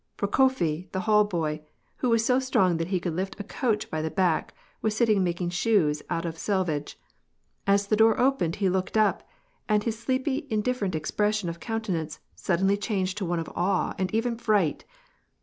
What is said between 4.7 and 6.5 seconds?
was sitting making shoes out of